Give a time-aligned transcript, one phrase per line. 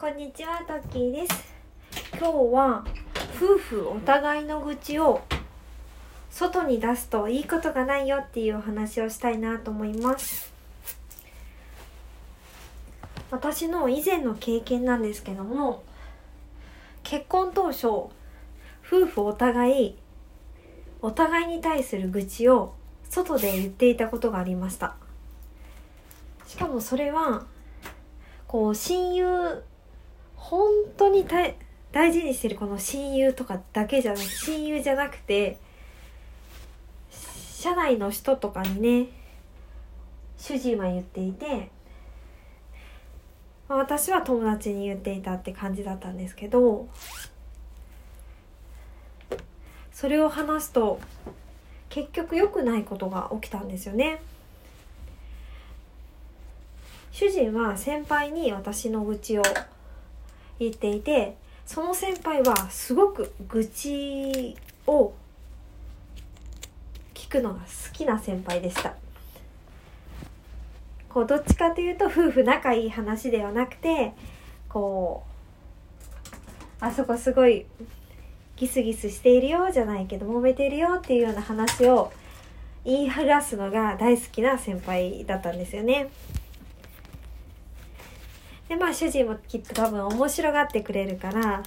[0.00, 1.52] こんにちは、トッキーです。
[2.12, 2.84] 今日は
[3.36, 5.22] 夫婦お互いの愚痴を
[6.30, 10.52] 外に出すといいことがないよっていうお話をしたいなと思います。
[13.32, 15.82] 私の以前の経験なんですけども、
[17.02, 18.12] 結婚当初、夫
[19.04, 19.98] 婦お互い、
[21.02, 22.72] お互いに対する愚痴を
[23.10, 24.94] 外で言っていたことがありました。
[26.46, 27.46] しかもそれは、
[28.46, 29.64] こう親友
[30.38, 31.56] 本当に大
[31.92, 35.58] 大事にしてるこの親友とかだけじゃなく親友じゃなくて
[37.10, 39.08] 社内の人とかにね
[40.38, 41.70] 主人は言っていて
[43.68, 46.88] まあ私は友達に言っていたって感じだったんですけど
[49.92, 51.00] それを話すと
[51.88, 54.20] 結局良くないことが起きたんですよね。
[57.10, 59.42] 主人は先輩に私の愚痴を
[60.58, 61.36] 言っていて
[61.66, 65.12] その先輩はすごく愚痴を
[67.14, 68.94] 聞くのが好きな先輩でした
[71.08, 74.12] こうどっちかというと夫婦仲いい話ではなくて
[74.68, 75.28] こう
[76.80, 77.66] あそこすごい
[78.56, 82.12] ギスギスしているよじゃないけど揉めてるよっていうような話を
[82.84, 86.08] 言いふらすのが大好きな先輩だったんですよね。
[88.68, 91.62] でまあ主人もきっと多分面白がってくれるから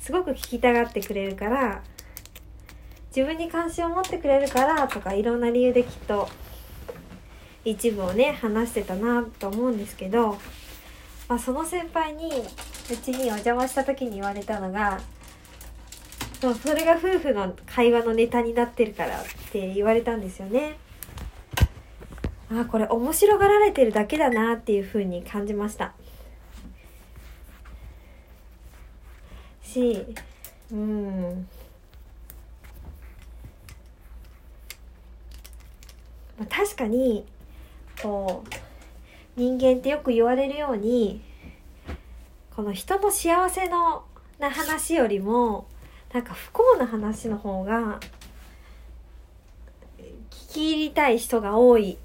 [0.00, 1.82] すごく聞きたがってくれるから
[3.14, 6.28] 自分に関心を持ってくれるからとかいろんな理由できっと
[7.64, 10.38] 一部をね話してたなと思うんですけど、
[11.28, 15.00] まあ、その先輩にうちにお邪魔した時に言われたのが
[16.40, 20.76] そうそれが夫婦の会話のネタになってるからって言われたんですよね。
[22.50, 25.94] あこれ面白がられてるだけだなっていうふうに感じました。
[29.62, 30.06] し
[30.70, 31.48] うん。
[36.38, 37.24] まあ確かに
[38.00, 38.50] こう
[39.36, 41.20] 人間ってよく言われるように
[42.54, 44.04] この人の幸せの
[44.38, 45.66] な話よりも
[46.12, 48.00] なんか不幸な話の方が
[50.30, 51.98] 聞き入りたい人が多い。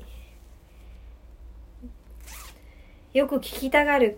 [3.14, 4.18] よく聞きたがる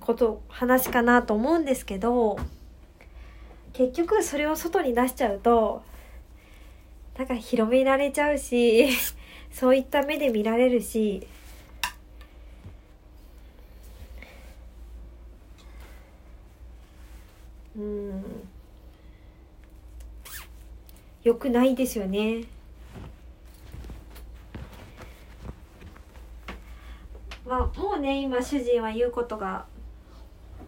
[0.00, 2.38] こと話かなと思うんですけど
[3.72, 5.82] 結局それを外に出しちゃうと
[7.16, 8.88] なんか広められちゃうし
[9.50, 11.26] そういった目で見られるし
[17.76, 18.24] うん
[21.24, 22.44] よくないですよね。
[27.54, 29.66] まあ、もうね今主人は言うことが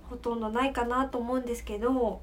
[0.08, 2.20] ほとんどないかなと思うんですけど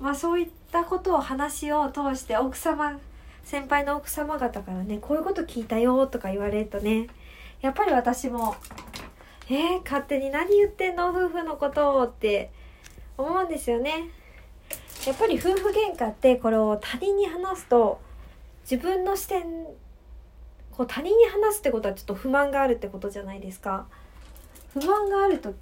[0.00, 2.98] まあそういったことを話を通して奥様
[3.44, 7.06] 先輩の奥様方からねこういうこと聞いたよとか言われるとね
[7.60, 8.56] やっぱり私も
[9.48, 12.50] 「えー、勝手に何言ってんの夫婦のことを」って
[13.16, 14.10] 思うんですよね。
[15.06, 18.00] やっぱり夫婦喧嘩ってこれを他人に話すと
[18.62, 19.44] 自分の視点
[20.76, 23.86] こう他人に話すってことはちょっと不満があるってことじゃないですか。
[24.72, 25.52] 不満があると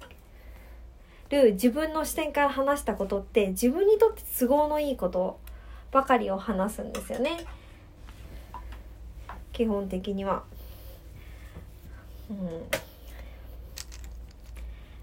[1.31, 5.39] る自分の視点から話したことって自分にとって都合のいいこと
[5.91, 7.45] ばかりを話すんですよね。
[9.53, 10.43] 基本的には。
[12.29, 12.69] うん。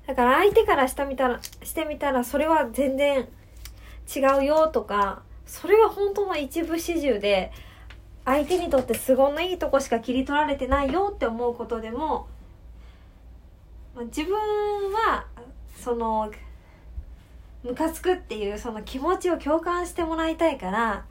[0.07, 3.29] だから相手からしてみたら、してみたらそれは全然
[4.15, 7.53] 違うよとか、それは本当の一部始終で、
[8.29, 12.29] 相手にとって都合のいいとこしか切り取られてないよって思うことでも
[14.15, 14.37] 自分
[14.93, 15.25] は
[15.75, 16.31] その
[17.65, 21.07] ムカつくっていうその気持ちを共感してもらいたいから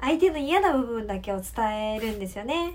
[0.00, 2.74] 相手の嫌な部分だけを伝えるんですよね。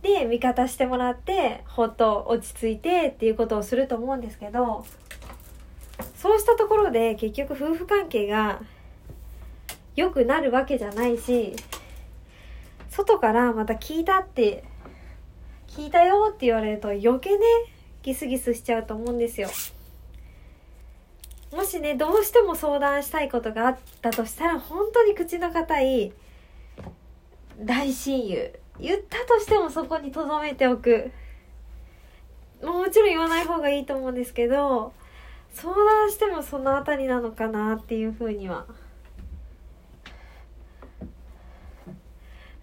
[0.00, 4.86] で味方してもらってほっと落ち着いてっていうことをすると思うんですけど
[6.16, 8.62] そうしたところで結局夫婦関係が
[9.96, 11.56] 良くなるわけじゃないし
[12.90, 14.64] 外からまた聞いたって
[15.66, 17.44] 聞いたよって言われると余計ね
[18.02, 19.48] ギスギスしちゃうと思うんですよ。
[21.52, 26.12] もしねどうしても相談したいことがあったとしたら本当に口の堅い
[27.58, 31.10] 大親友言ったとしてもそこに留めておく。
[32.62, 34.92] もちろん言わない方がいいと思うんですけど
[35.52, 38.66] 相談してもそのあたりなのかなっていうふうには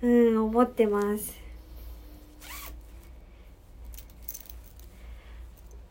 [0.04, 1.40] うん思ってます。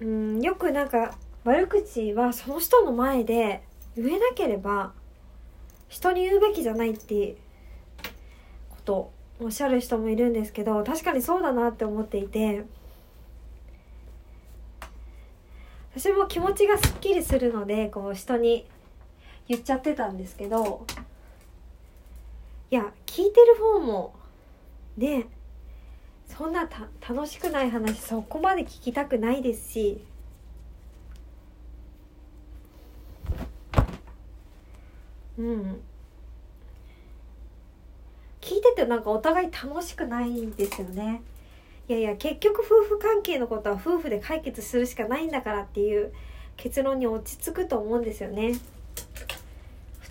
[0.01, 3.63] うんよくなんか悪口はその人の前で
[3.97, 4.93] 言えなければ
[5.89, 7.37] 人に言うべきじゃないって
[8.71, 12.65] ことおっしゃる人もいるんですけど確かにそうだなって思っていて
[15.95, 18.67] 私も気持ちがすっきりするのでこう人に
[19.49, 20.87] 言っちゃってたんですけど
[22.73, 24.15] いや聞いてる方も
[24.97, 25.27] ね
[26.27, 30.03] そんなた楽しくない話そこまで聞きたくないですし。
[35.39, 35.81] うん。
[38.41, 41.21] 聞いててなんかお互い楽しくないんですよね。
[41.89, 46.11] いやいや結局夫婦関係のことは夫婦で解決するしかないんだからっていう
[46.57, 48.55] 結論に落ち着くと思うんですよね。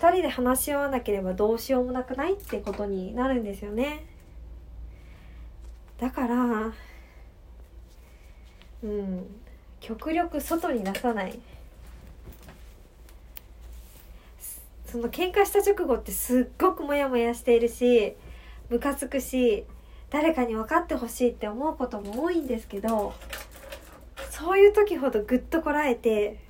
[0.02, 4.04] 2人で話し合わなければどうしようもなくないってことになるんですよね。
[6.00, 6.72] だから
[8.82, 9.26] うん
[9.78, 11.38] 極力外に出さない。
[14.86, 18.14] その喧嘩した直後ってすっごくモヤモヤしているし
[18.68, 19.64] ムカつくし
[20.10, 23.14] 誰かに分かってほしいって思うことも多いんですけど
[24.30, 26.40] そういう時ほどぐっとこらえて、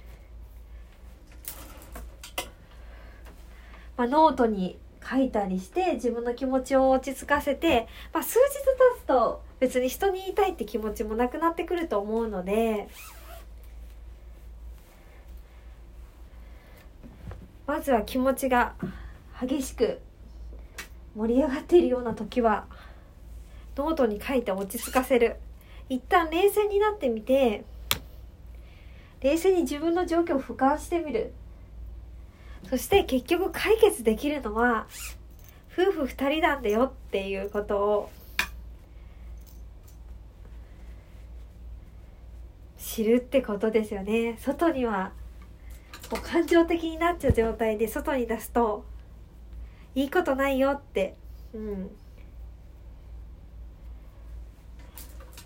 [3.97, 4.79] まあ、ノートに
[5.09, 8.55] 書いたりして自分の気持ちを落ち着かせて、まあ、数日
[8.97, 12.89] 経つと別に人に言いたいって気持ちもなくなってくると思うので
[17.67, 18.75] まずは気持ちが
[19.41, 20.01] 激しく
[21.17, 22.67] 盛り上がっているような時は
[23.77, 25.37] ノートに書いて落ち着かせる。
[25.89, 27.65] 一旦冷静になってみて
[29.21, 31.33] 冷静に自分の状況を俯瞰してみる。
[32.69, 34.87] そして結局解決できるのは
[35.73, 38.11] 夫婦二人なんだよっていうことを
[42.79, 44.37] 知るってことですよね。
[44.39, 45.13] 外には
[46.11, 48.85] もう感情的になっちゃう状態で外に出すと
[49.95, 51.17] いいことないよって。
[51.55, 51.91] うん。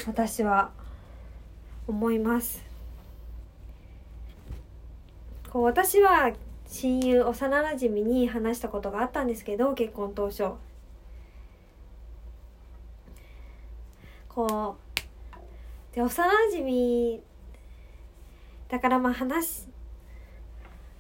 [0.07, 0.73] 私は
[1.87, 2.65] 思います。
[5.51, 6.33] こう私は
[6.69, 10.53] 親友幼なじみに話したことがあったんですけど結婚当初。
[14.29, 14.77] こ
[15.93, 17.23] うで幼なじみ
[18.69, 19.67] だからまあ話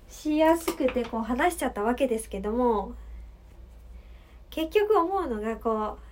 [0.09, 2.95] しやすくてこう話しちゃったわけですけども
[4.49, 6.07] 結局思うのがこう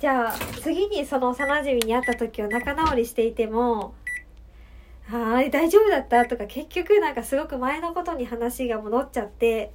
[0.00, 0.32] じゃあ
[0.62, 3.94] 次にその幼馴染に会った時は仲直りしていても
[5.12, 9.72] 「ああれ大丈夫だった?」とか結局なんかすごく前のことに話が戻っちゃって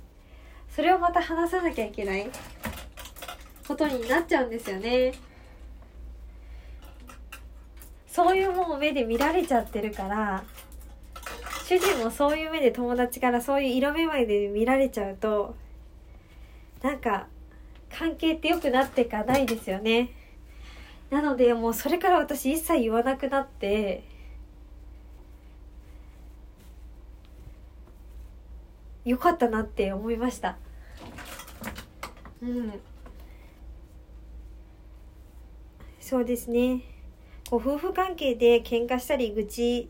[0.69, 2.27] それをまた話さなきゃいけない
[3.67, 5.13] ことになっちゃうんですよね。
[8.07, 10.43] そういうもう目で見られちゃってるから
[11.65, 15.55] 主人もそういう目で友達からそういう色目まで見られちゃうと
[16.81, 17.27] なんか
[17.95, 20.09] 関係って良くなっていかないですよね。
[21.11, 24.03] なのでもうそれから私一切言わなくなって
[29.07, 30.57] よかったなって思いました。
[32.41, 32.73] うん。
[36.01, 36.81] そうですね。
[37.49, 39.89] ご夫婦関係で喧嘩したり愚痴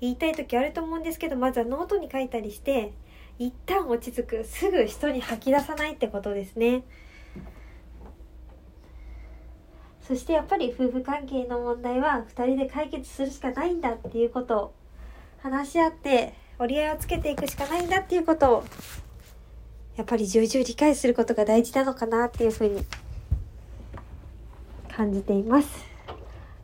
[0.00, 2.94] 言いたい時あると思うんですけどまずはノートに書いたりして
[3.38, 6.84] 一旦落ち着くすぐ人に吐き出さないってことですね。
[10.00, 14.74] そしてやっぱり夫婦関係の問題は2人で解決するしかないんだっていうことを
[15.42, 18.64] 話し合って折り合いをつけていくしかないんだっていうことを
[19.96, 22.84] やっぱり重々理解することが大事なのかなっていうふうに
[24.94, 25.68] 感じています。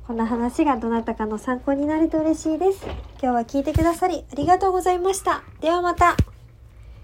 [0.06, 2.84] こんな話がどなたかの参考になると嬉しいです。
[2.84, 5.42] 今日は聞いてくださりありがとうございました。
[5.60, 6.35] ではまた。